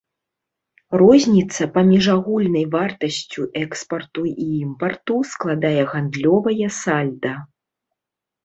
Розніца 1.01 1.63
паміж 1.75 2.07
агульнай 2.15 2.65
вартасцю 2.75 3.41
экспарту 3.63 4.21
і 4.47 4.49
імпарту 4.63 5.17
складае 5.35 5.75
гандлёвае 5.93 6.67
сальда. 6.83 7.33